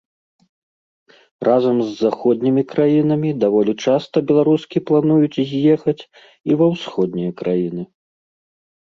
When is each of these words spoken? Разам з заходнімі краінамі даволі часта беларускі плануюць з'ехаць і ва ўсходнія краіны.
Разам 1.47 1.77
з 1.81 1.89
заходнімі 2.03 2.63
краінамі 2.71 3.29
даволі 3.43 3.73
часта 3.91 4.15
беларускі 4.31 4.77
плануюць 4.91 5.39
з'ехаць 5.51 5.95
і 6.53 6.57
ва 6.63 6.71
ўсходнія 6.73 7.31
краіны. 7.43 7.83